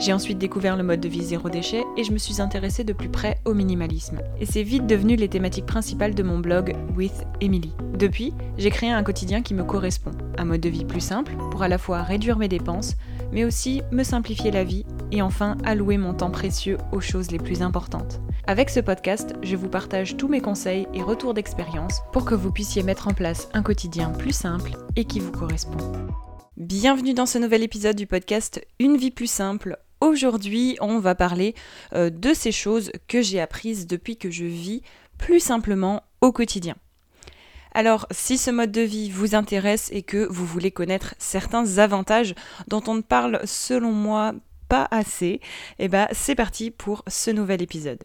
[0.00, 2.94] J'ai ensuite découvert le mode de vie zéro déchet et je me suis intéressée de
[2.94, 4.20] plus près au minimalisme.
[4.40, 7.74] Et c'est vite devenu les thématiques principales de mon blog With Emily.
[7.98, 11.62] Depuis, j'ai créé un quotidien qui me correspond, un mode de vie plus simple pour
[11.62, 12.96] à la fois réduire mes dépenses,
[13.30, 17.38] mais aussi me simplifier la vie et enfin allouer mon temps précieux aux choses les
[17.38, 18.22] plus importantes.
[18.46, 22.50] Avec ce podcast, je vous partage tous mes conseils et retours d'expérience pour que vous
[22.50, 25.76] puissiez mettre en place un quotidien plus simple et qui vous correspond.
[26.56, 31.54] Bienvenue dans ce nouvel épisode du podcast Une vie plus simple Aujourd'hui, on va parler
[31.94, 34.82] euh, de ces choses que j'ai apprises depuis que je vis
[35.18, 36.76] plus simplement au quotidien.
[37.72, 42.34] Alors, si ce mode de vie vous intéresse et que vous voulez connaître certains avantages
[42.66, 44.32] dont on ne parle selon moi
[44.68, 45.40] pas assez,
[45.78, 48.02] eh ben c'est parti pour ce nouvel épisode.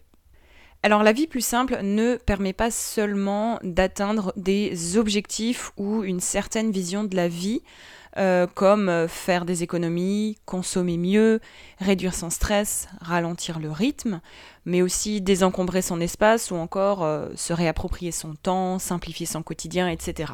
[0.84, 6.72] Alors la vie plus simple ne permet pas seulement d'atteindre des objectifs ou une certaine
[6.72, 7.64] vision de la vie,
[8.18, 11.42] euh, comme euh, faire des économies, consommer mieux,
[11.80, 14.22] réduire son stress, ralentir le rythme,
[14.66, 19.90] mais aussi désencombrer son espace ou encore euh, se réapproprier son temps, simplifier son quotidien,
[19.90, 20.32] etc.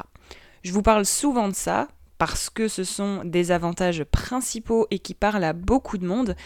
[0.62, 5.12] Je vous parle souvent de ça parce que ce sont des avantages principaux et qui
[5.12, 6.36] parlent à beaucoup de monde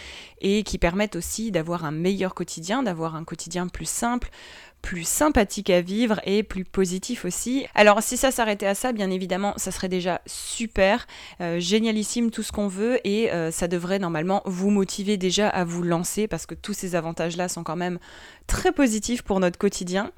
[0.40, 4.30] et qui permettent aussi d'avoir un meilleur quotidien, d'avoir un quotidien plus simple,
[4.82, 7.66] plus sympathique à vivre et plus positif aussi.
[7.74, 11.08] Alors si ça s'arrêtait à ça, bien évidemment, ça serait déjà super,
[11.40, 15.64] euh, génialissime tout ce qu'on veut et euh, ça devrait normalement vous motiver déjà à
[15.64, 17.98] vous lancer parce que tous ces avantages-là sont quand même
[18.46, 20.12] très positifs pour notre quotidien.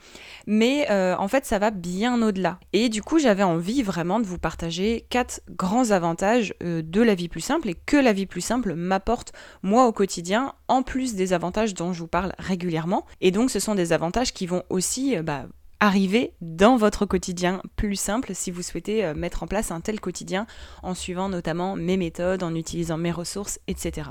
[0.47, 2.59] Mais euh, en fait, ça va bien au-delà.
[2.75, 7.29] Et du coup, j'avais envie vraiment de vous partager quatre grands avantages de la vie
[7.29, 11.33] plus simple et que la vie plus simple m'apporte moi au quotidien, en plus des
[11.33, 13.07] avantages dont je vous parle régulièrement.
[13.23, 15.47] Et donc, ce sont des avantages qui vont aussi euh, bah,
[15.81, 20.01] arriver dans votre quotidien plus simple si vous souhaitez euh, mettre en place un tel
[20.01, 20.47] quotidien
[20.83, 24.11] en suivant notamment mes méthodes, en utilisant mes ressources, etc.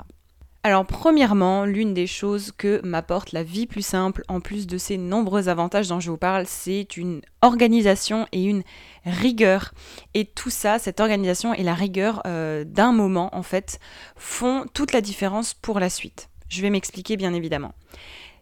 [0.64, 4.98] Alors premièrement, l'une des choses que m'apporte la vie plus simple, en plus de ces
[4.98, 8.64] nombreux avantages dont je vous parle, c'est une organisation et une
[9.04, 9.72] rigueur.
[10.14, 13.78] Et tout ça, cette organisation et la rigueur euh, d'un moment, en fait,
[14.16, 16.28] font toute la différence pour la suite.
[16.48, 17.72] Je vais m'expliquer bien évidemment.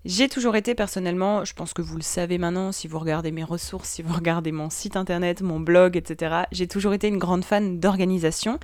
[0.09, 3.43] J'ai toujours été personnellement, je pense que vous le savez maintenant si vous regardez mes
[3.43, 6.45] ressources, si vous regardez mon site internet, mon blog, etc.
[6.53, 8.61] J'ai toujours été une grande fan d'organisation.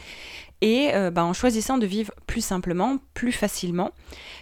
[0.61, 3.91] Et euh, bah, en choisissant de vivre plus simplement, plus facilement,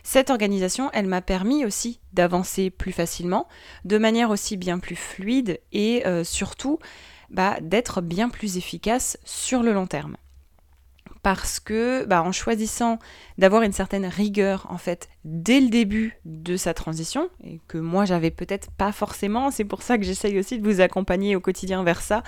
[0.03, 3.49] cette organisation, elle m'a permis aussi d'avancer plus facilement,
[3.87, 6.81] de manière aussi bien plus fluide et euh, surtout
[7.31, 10.19] bah, d'être bien plus efficace sur le long terme
[11.23, 12.99] parce que bah, en choisissant
[13.39, 18.05] d'avoir une certaine rigueur en fait dès le début de sa transition et que moi
[18.07, 21.83] j'avais peut-être pas forcément, c'est pour ça que j'essaye aussi de vous accompagner au quotidien
[21.83, 22.23] vers ça,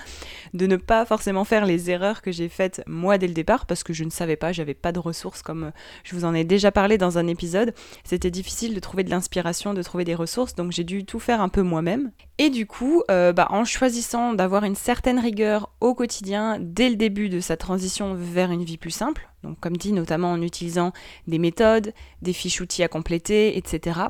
[0.53, 3.83] de ne pas forcément faire les erreurs que j'ai faites moi dès le départ parce
[3.83, 5.71] que je ne savais pas, j'avais pas de ressources comme
[6.03, 7.73] je vous en ai déjà parlé dans un épisode,
[8.03, 11.41] c'était difficile de trouver de l'inspiration, de trouver des ressources donc j'ai dû tout faire
[11.41, 12.11] un peu moi-même.
[12.37, 16.95] Et du coup euh, bah, en choisissant d'avoir une certaine rigueur au quotidien dès le
[16.95, 20.93] début de sa transition vers une vie simple, donc comme dit notamment en utilisant
[21.27, 24.01] des méthodes, des fiches outils à compléter, etc.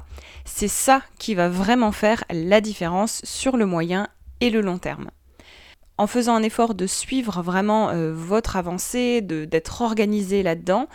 [0.46, 4.08] C'est ça qui va vraiment faire la différence sur le moyen
[4.42, 5.10] et le long terme.
[5.98, 10.88] En faisant un effort de suivre vraiment euh, votre avancée, d'être organisé là-dedans,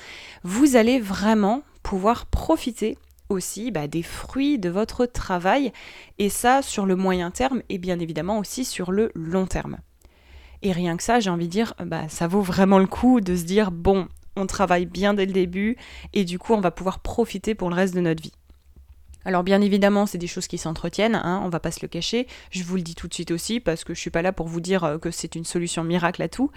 [0.43, 5.73] vous allez vraiment pouvoir profiter aussi bah, des fruits de votre travail,
[6.19, 9.79] et ça sur le moyen terme et bien évidemment aussi sur le long terme.
[10.63, 13.37] Et rien que ça, j'ai envie de dire, bah, ça vaut vraiment le coup de
[13.37, 15.77] se dire, bon, on travaille bien dès le début,
[16.13, 18.33] et du coup, on va pouvoir profiter pour le reste de notre vie.
[19.29, 22.27] Alors bien évidemment, c'est des choses qui s'entretiennent, hein, on va pas se le cacher.
[22.51, 24.47] Je vous le dis tout de suite aussi parce que je suis pas là pour
[24.47, 26.51] vous dire euh, que c'est une solution miracle à tout,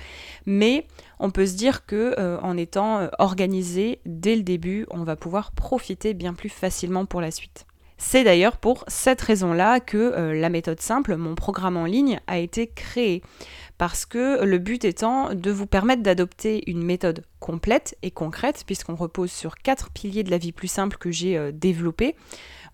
[0.46, 0.88] mais
[1.20, 5.18] on peut se dire que euh, en étant euh, organisé dès le début, on va
[5.18, 7.66] pouvoir profiter bien plus facilement pour la suite.
[7.98, 12.66] C'est d'ailleurs pour cette raison-là que la méthode simple, mon programme en ligne, a été
[12.66, 13.22] créé
[13.82, 18.94] parce que le but étant de vous permettre d'adopter une méthode complète et concrète, puisqu'on
[18.94, 22.16] repose sur quatre piliers de la vie plus simple que j'ai euh, développés,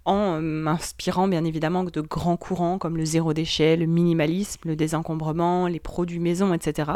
[0.04, 4.76] en euh, m'inspirant bien évidemment de grands courants comme le zéro déchet, le minimalisme, le
[4.76, 6.92] désencombrement, les produits maison, etc.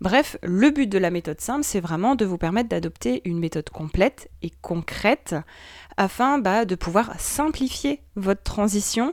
[0.00, 3.68] Bref, le but de la méthode simple, c'est vraiment de vous permettre d'adopter une méthode
[3.68, 5.34] complète et concrète
[5.98, 9.12] afin bah, de pouvoir simplifier votre transition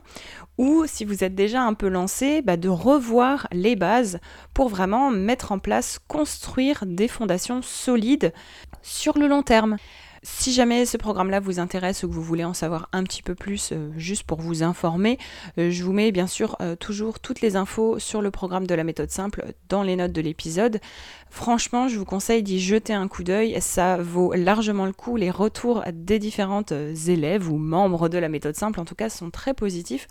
[0.57, 4.19] ou si vous êtes déjà un peu lancé, bah, de revoir les bases
[4.53, 8.31] pour vraiment mettre en place, construire des fondations solides
[8.81, 9.75] sur le long terme.
[10.23, 13.35] Si jamais ce programme-là vous intéresse ou que vous voulez en savoir un petit peu
[13.35, 15.17] plus, euh, juste pour vous informer,
[15.57, 18.75] euh, je vous mets bien sûr euh, toujours toutes les infos sur le programme de
[18.75, 20.79] la méthode simple dans les notes de l'épisode.
[21.29, 25.17] Franchement, je vous conseille d'y jeter un coup d'œil, ça vaut largement le coup.
[25.17, 29.29] Les retours des différentes élèves ou membres de la méthode simple, en tout cas, sont
[29.29, 30.07] très positifs.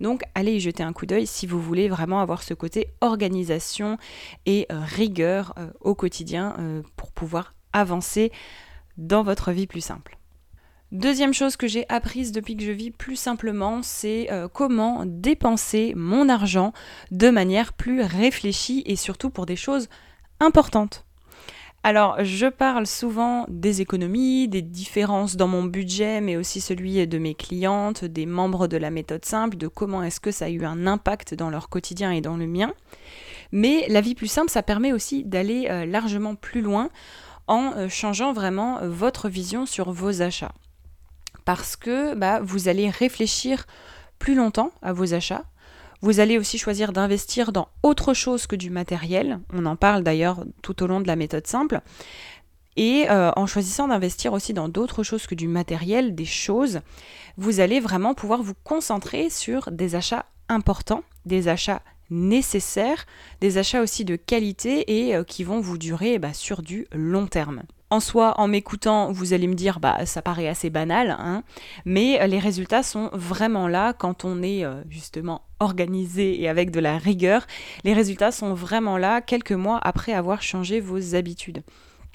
[0.00, 3.98] Donc allez y jeter un coup d'œil si vous voulez vraiment avoir ce côté organisation
[4.46, 6.56] et rigueur au quotidien
[6.96, 8.32] pour pouvoir avancer
[8.96, 10.18] dans votre vie plus simple.
[10.92, 15.92] Deuxième chose que j'ai apprise depuis que je vis plus simplement, c'est euh, comment dépenser
[15.94, 16.72] mon argent
[17.12, 19.88] de manière plus réfléchie et surtout pour des choses
[20.40, 21.04] importantes.
[21.82, 27.18] Alors, je parle souvent des économies, des différences dans mon budget, mais aussi celui de
[27.18, 30.64] mes clientes, des membres de la méthode simple, de comment est-ce que ça a eu
[30.64, 32.74] un impact dans leur quotidien et dans le mien.
[33.52, 36.90] Mais la vie plus simple, ça permet aussi d'aller euh, largement plus loin
[37.50, 40.54] en euh, changeant vraiment euh, votre vision sur vos achats.
[41.44, 43.66] Parce que bah, vous allez réfléchir
[44.18, 45.44] plus longtemps à vos achats.
[46.00, 49.40] Vous allez aussi choisir d'investir dans autre chose que du matériel.
[49.52, 51.80] On en parle d'ailleurs tout au long de la méthode simple.
[52.76, 56.80] Et euh, en choisissant d'investir aussi dans d'autres choses que du matériel, des choses,
[57.36, 63.06] vous allez vraiment pouvoir vous concentrer sur des achats importants, des achats nécessaires,
[63.40, 67.26] des achats aussi de qualité et euh, qui vont vous durer bah, sur du long
[67.26, 67.62] terme.
[67.92, 71.42] En soi, en m'écoutant, vous allez me dire, bah ça paraît assez banal, hein,
[71.84, 76.70] mais euh, les résultats sont vraiment là quand on est euh, justement organisé et avec
[76.70, 77.48] de la rigueur.
[77.82, 81.64] Les résultats sont vraiment là quelques mois après avoir changé vos habitudes.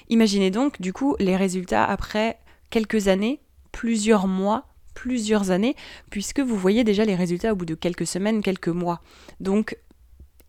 [0.08, 2.38] Imaginez donc du coup les résultats après
[2.70, 3.40] quelques années,
[3.70, 4.64] plusieurs mois,
[4.94, 5.76] plusieurs années,
[6.10, 9.02] puisque vous voyez déjà les résultats au bout de quelques semaines, quelques mois.
[9.40, 9.76] Donc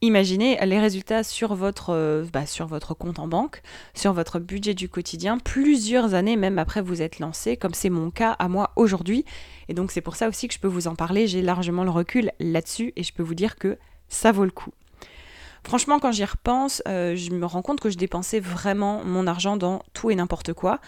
[0.01, 3.63] Imaginez les résultats sur votre, euh, bah, sur votre compte en banque,
[3.95, 8.11] sur votre budget du quotidien, plusieurs années même après vous êtes lancé, comme c'est mon
[8.11, 9.25] cas à moi aujourd'hui.
[9.69, 11.89] Et donc c'est pour ça aussi que je peux vous en parler, j'ai largement le
[11.89, 14.71] recul là-dessus et je peux vous dire que ça vaut le coup.
[15.63, 19.57] Franchement, quand j'y repense, euh, je me rends compte que je dépensais vraiment mon argent
[19.57, 20.79] dans tout et n'importe quoi.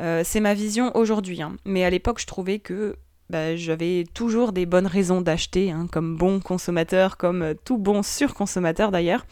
[0.00, 1.54] Euh, c'est ma vision aujourd'hui, hein.
[1.66, 2.96] mais à l'époque, je trouvais que
[3.30, 8.02] bah, j'avais toujours des bonnes raisons d'acheter, hein, comme bon consommateur, comme euh, tout bon
[8.02, 9.26] surconsommateur d'ailleurs.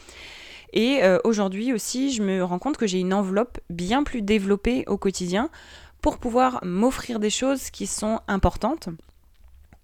[0.73, 4.85] Et euh, aujourd'hui aussi, je me rends compte que j'ai une enveloppe bien plus développée
[4.87, 5.51] au quotidien
[6.01, 8.89] pour pouvoir m'offrir des choses qui sont importantes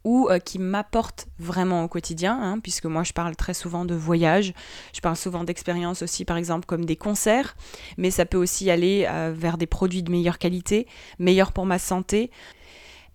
[0.04, 3.94] ou euh, qui m'apportent vraiment au quotidien, hein, puisque moi je parle très souvent de
[3.94, 4.54] voyage,
[4.94, 7.56] je parle souvent d'expériences aussi par exemple comme des concerts,
[7.98, 10.86] mais ça peut aussi aller vers des produits de meilleure qualité,
[11.18, 12.30] meilleurs pour ma santé,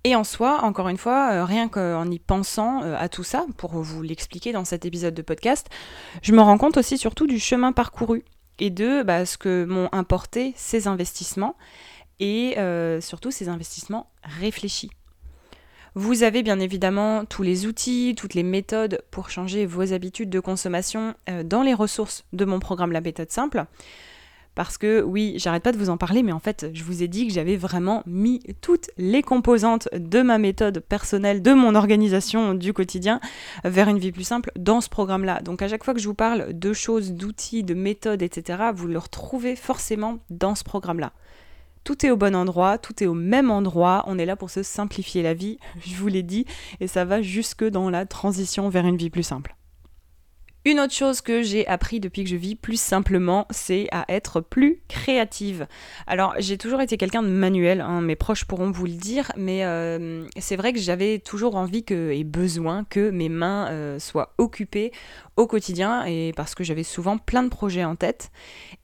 [0.06, 3.46] et en soi, encore une fois, euh, rien qu'en y pensant euh, à tout ça,
[3.56, 5.70] pour vous l'expliquer dans cet épisode de podcast,
[6.22, 8.24] je me rends compte aussi surtout du chemin parcouru
[8.60, 11.56] et de bah, ce que m'ont importé ces investissements
[12.20, 14.92] et euh, surtout ces investissements réfléchis.
[15.96, 20.40] Vous avez bien évidemment tous les outils, toutes les méthodes pour changer vos habitudes de
[20.40, 21.14] consommation
[21.46, 23.68] dans les ressources de mon programme La méthode simple
[24.56, 27.08] parce que oui, j'arrête pas de vous en parler, mais en fait, je vous ai
[27.08, 32.54] dit que j'avais vraiment mis toutes les composantes de ma méthode personnelle, de mon organisation
[32.54, 33.20] du quotidien
[33.64, 35.42] vers une vie plus simple dans ce programme-là.
[35.42, 38.88] Donc à chaque fois que je vous parle de choses, d'outils, de méthodes, etc., vous
[38.88, 41.14] le retrouvez forcément dans ce programme-là.
[41.84, 44.64] Tout est au bon endroit, tout est au même endroit, on est là pour se
[44.64, 46.46] simplifier la vie, je vous l'ai dit,
[46.80, 49.56] et ça va jusque dans la transition vers une vie plus simple.
[50.66, 54.40] Une autre chose que j'ai appris depuis que je vis plus simplement, c'est à être
[54.40, 55.68] plus créative.
[56.08, 59.66] Alors j'ai toujours été quelqu'un de manuel, hein, mes proches pourront vous le dire, mais
[59.66, 64.36] euh, c'est vrai que j'avais toujours envie que, et besoin que mes mains euh, soient
[64.38, 64.94] occupées
[65.36, 68.32] au quotidien et parce que j'avais souvent plein de projets en tête.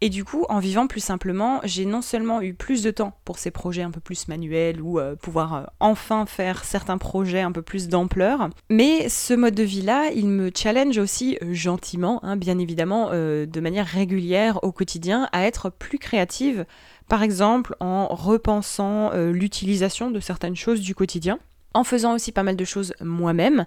[0.02, 3.38] Et du coup, en vivant plus simplement, j'ai non seulement eu plus de temps pour
[3.38, 7.62] ces projets un peu plus manuels ou euh, pouvoir enfin faire certains projets un peu
[7.62, 13.10] plus d'ampleur, mais ce mode de vie-là, il me challenge aussi gentiment, hein, bien évidemment,
[13.12, 16.66] euh, de manière régulière au quotidien, à être plus créative,
[17.08, 21.40] par exemple en repensant euh, l'utilisation de certaines choses du quotidien,
[21.74, 23.66] en faisant aussi pas mal de choses moi-même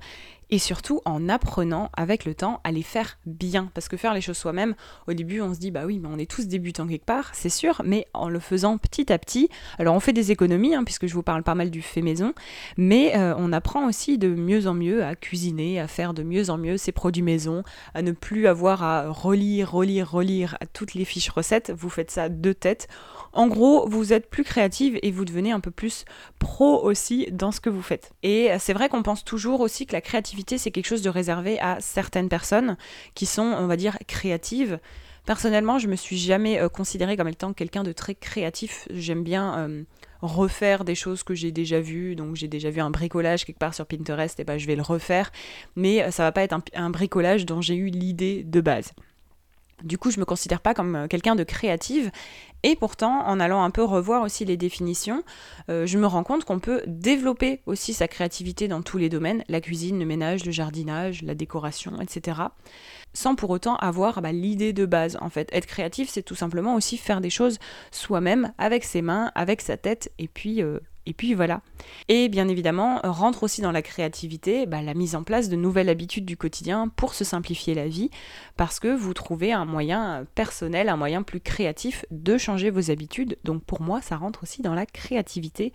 [0.53, 3.71] et surtout en apprenant avec le temps à les faire bien.
[3.73, 4.75] Parce que faire les choses soi-même,
[5.09, 7.49] au début on se dit bah oui, mais on est tous débutants quelque part, c'est
[7.49, 11.07] sûr, mais en le faisant petit à petit, alors on fait des économies, hein, puisque
[11.07, 12.35] je vous parle pas mal du fait maison,
[12.77, 16.51] mais euh, on apprend aussi de mieux en mieux à cuisiner, à faire de mieux
[16.51, 17.63] en mieux ses produits maison,
[17.95, 22.29] à ne plus avoir à relire, relire, relire toutes les fiches recettes, vous faites ça
[22.29, 22.89] de tête.
[23.33, 26.05] En gros, vous êtes plus créative et vous devenez un peu plus
[26.39, 28.13] pro aussi dans ce que vous faites.
[28.23, 31.59] Et c'est vrai qu'on pense toujours aussi que la créativité, c'est quelque chose de réservé
[31.61, 32.77] à certaines personnes
[33.15, 34.79] qui sont, on va dire, créatives.
[35.25, 38.89] Personnellement, je me suis jamais euh, considérée comme étant quelqu'un de très créatif.
[38.91, 39.83] J'aime bien euh,
[40.21, 42.17] refaire des choses que j'ai déjà vues.
[42.17, 44.83] Donc j'ai déjà vu un bricolage quelque part sur Pinterest, et ben je vais le
[44.83, 45.31] refaire.
[45.77, 48.93] Mais euh, ça va pas être un bricolage dont j'ai eu l'idée de base.
[49.85, 52.11] Du coup, je me considère pas comme euh, quelqu'un de créative.
[52.65, 55.25] Et pourtant, en allant un peu revoir aussi les définitions,
[55.69, 59.43] euh, je me rends compte qu'on peut développer aussi sa créativité dans tous les domaines,
[59.49, 62.41] la cuisine, le ménage, le jardinage, la décoration, etc.
[63.15, 65.19] Sans pour autant avoir bah, l'idée de base.
[65.21, 67.59] En fait, être créatif, c'est tout simplement aussi faire des choses
[67.91, 71.63] soi-même, avec ses mains, avec sa tête, et puis euh, et puis voilà.
[72.09, 75.89] Et bien évidemment, rentre aussi dans la créativité bah, la mise en place de nouvelles
[75.89, 78.11] habitudes du quotidien pour se simplifier la vie,
[78.57, 83.39] parce que vous trouvez un moyen personnel, un moyen plus créatif de changer vos habitudes.
[83.45, 85.73] Donc pour moi, ça rentre aussi dans la créativité,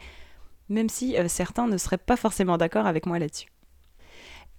[0.70, 3.48] même si euh, certains ne seraient pas forcément d'accord avec moi là-dessus.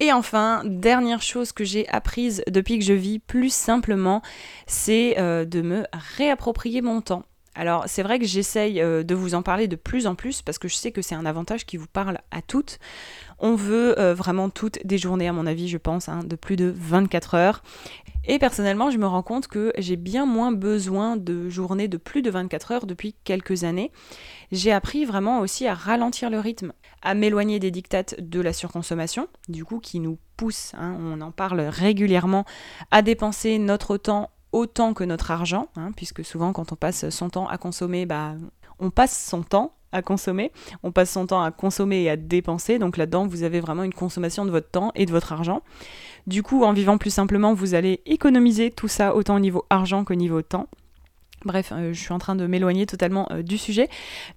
[0.01, 4.21] Et enfin, dernière chose que j'ai apprise depuis que je vis plus simplement,
[4.65, 5.85] c'est euh, de me
[6.17, 7.23] réapproprier mon temps.
[7.59, 10.57] Alors c'est vrai que j'essaye euh, de vous en parler de plus en plus parce
[10.57, 12.79] que je sais que c'est un avantage qui vous parle à toutes.
[13.37, 16.55] On veut euh, vraiment toutes des journées, à mon avis, je pense, hein, de plus
[16.55, 17.61] de 24 heures.
[18.23, 22.21] Et personnellement, je me rends compte que j'ai bien moins besoin de journées de plus
[22.21, 23.91] de 24 heures depuis quelques années.
[24.53, 29.27] J'ai appris vraiment aussi à ralentir le rythme, à m'éloigner des dictates de la surconsommation,
[29.49, 32.45] du coup qui nous pousse, hein, on en parle régulièrement,
[32.91, 37.29] à dépenser notre temps autant que notre argent, hein, puisque souvent quand on passe son
[37.29, 38.35] temps à consommer, bah,
[38.79, 40.51] on passe son temps à consommer,
[40.83, 43.93] on passe son temps à consommer et à dépenser, donc là-dedans vous avez vraiment une
[43.93, 45.61] consommation de votre temps et de votre argent.
[46.27, 50.03] Du coup, en vivant plus simplement, vous allez économiser tout ça autant au niveau argent
[50.03, 50.67] qu'au niveau temps.
[51.45, 53.87] Bref, euh, je suis en train de m'éloigner totalement euh, du sujet,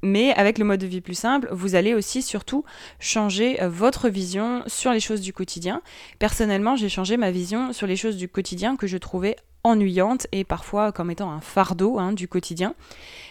[0.02, 2.64] mais avec le mode de vie plus simple, vous allez aussi surtout
[3.00, 5.82] changer euh, votre vision sur les choses du quotidien.
[6.20, 10.44] Personnellement, j'ai changé ma vision sur les choses du quotidien que je trouvais ennuyantes et
[10.44, 12.74] parfois comme étant un fardeau hein, du quotidien.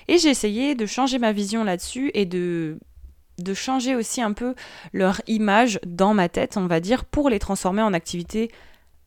[0.07, 2.77] Et j'ai essayé de changer ma vision là-dessus et de
[3.37, 4.53] de changer aussi un peu
[4.93, 8.51] leur image dans ma tête, on va dire, pour les transformer en activités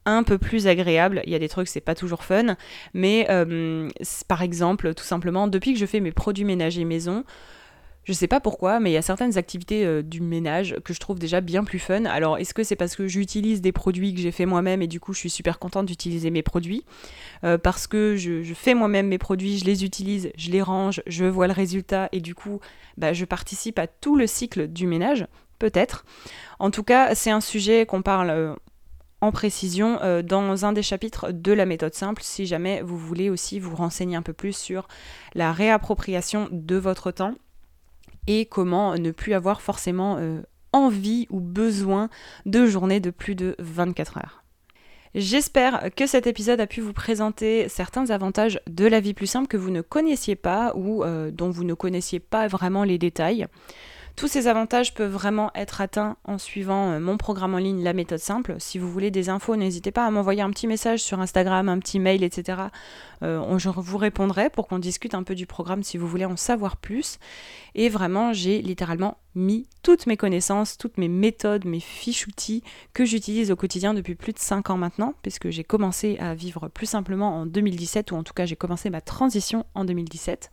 [0.06, 1.22] un peu plus agréable.
[1.24, 2.56] Il y a des trucs, c'est pas toujours fun,
[2.92, 3.88] mais euh,
[4.28, 7.24] par exemple, tout simplement, depuis que je fais mes produits ménagers maison,
[8.04, 11.00] je sais pas pourquoi, mais il y a certaines activités euh, du ménage que je
[11.00, 12.04] trouve déjà bien plus fun.
[12.04, 15.00] Alors, est-ce que c'est parce que j'utilise des produits que j'ai fait moi-même et du
[15.00, 16.84] coup je suis super contente d'utiliser mes produits?
[17.44, 21.24] Euh, Parce que je, fais moi-même mes produits, je les utilise, je les range, je
[21.24, 22.60] vois le résultat et du coup
[22.96, 25.26] bah, je participe à tout le cycle du ménage
[25.60, 26.04] Peut-être.
[26.58, 28.56] En tout cas, c'est un sujet qu'on parle
[29.24, 33.30] en précision euh, dans un des chapitres de la méthode simple si jamais vous voulez
[33.30, 34.86] aussi vous renseigner un peu plus sur
[35.34, 37.34] la réappropriation de votre temps
[38.26, 40.40] et comment ne plus avoir forcément euh,
[40.72, 42.08] envie ou besoin
[42.46, 44.44] de journées de plus de 24 heures.
[45.14, 49.46] J'espère que cet épisode a pu vous présenter certains avantages de la vie plus simple
[49.46, 53.46] que vous ne connaissiez pas ou euh, dont vous ne connaissiez pas vraiment les détails.
[54.16, 57.92] Tous ces avantages peuvent vraiment être atteints en suivant euh, mon programme en ligne La
[57.92, 58.54] méthode simple.
[58.60, 61.80] Si vous voulez des infos, n'hésitez pas à m'envoyer un petit message sur Instagram, un
[61.80, 62.62] petit mail, etc.
[63.24, 66.36] Euh, je vous répondrai pour qu'on discute un peu du programme si vous voulez en
[66.36, 67.18] savoir plus.
[67.74, 73.04] Et vraiment, j'ai littéralement mis toutes mes connaissances, toutes mes méthodes, mes fiches outils que
[73.04, 76.86] j'utilise au quotidien depuis plus de 5 ans maintenant, puisque j'ai commencé à vivre plus
[76.86, 80.52] simplement en 2017, ou en tout cas j'ai commencé ma transition en 2017.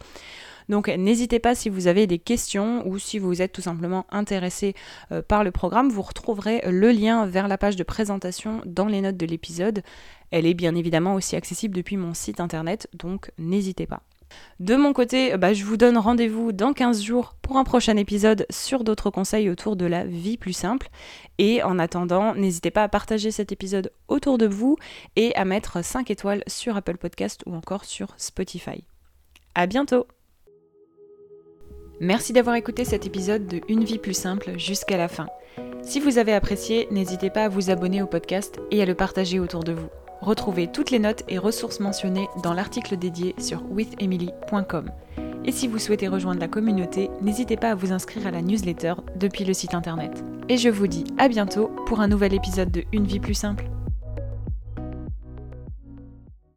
[0.72, 4.74] Donc n'hésitez pas si vous avez des questions ou si vous êtes tout simplement intéressé
[5.12, 9.02] euh, par le programme, vous retrouverez le lien vers la page de présentation dans les
[9.02, 9.84] notes de l'épisode.
[10.32, 14.02] Elle est bien évidemment aussi accessible depuis mon site internet, donc n'hésitez pas.
[14.62, 18.46] De mon côté, bah, je vous donne rendez-vous dans 15 jours pour un prochain épisode
[18.50, 20.88] sur d'autres conseils autour de la vie plus simple.
[21.38, 24.78] Et en attendant, n'hésitez pas à partager cet épisode autour de vous
[25.18, 28.86] et à mettre 5 étoiles sur Apple Podcast ou encore sur Spotify.
[29.54, 30.08] À bientôt!
[32.04, 35.28] Merci d'avoir écouté cet épisode de Une vie plus simple jusqu'à la fin.
[35.84, 39.40] Si vous avez apprécié, n'hésitez pas à vous abonner au podcast et à le partager
[39.40, 39.88] autour de vous.
[40.20, 44.90] Retrouvez toutes les notes et ressources mentionnées dans l'article dédié sur withemily.com.
[45.46, 48.96] Et si vous souhaitez rejoindre la communauté, n'hésitez pas à vous inscrire à la newsletter
[49.16, 50.24] depuis le site internet.
[50.50, 53.66] Et je vous dis à bientôt pour un nouvel épisode de Une vie plus simple.